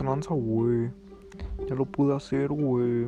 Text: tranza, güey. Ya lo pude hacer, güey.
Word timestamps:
tranza, 0.00 0.32
güey. 0.34 0.90
Ya 1.68 1.74
lo 1.74 1.84
pude 1.84 2.16
hacer, 2.16 2.48
güey. 2.48 3.06